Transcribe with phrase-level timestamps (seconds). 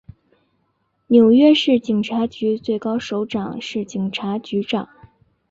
[1.05, 4.89] 纽约市警察局最高首长是警察局长。